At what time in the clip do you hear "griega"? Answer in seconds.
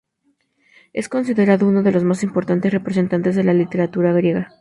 4.13-4.49